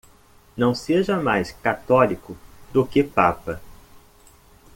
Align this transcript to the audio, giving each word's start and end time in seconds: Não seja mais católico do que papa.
Não 0.57 0.73
seja 0.73 1.19
mais 1.21 1.51
católico 1.51 2.35
do 2.73 2.83
que 2.83 3.03
papa. 3.03 3.61